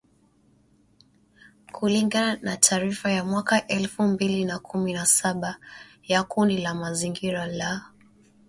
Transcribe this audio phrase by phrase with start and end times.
[1.71, 5.57] kulingana na taarifa ya mwaka elfu mbili na kumi na saba
[6.03, 7.91] ya kundi la kimazingira la